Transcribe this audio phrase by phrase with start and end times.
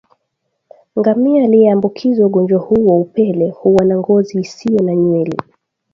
[0.99, 5.37] Ngamia aliyeambukizwa ugonjwa huu wa upele huwa na ngozi isiyo na nywele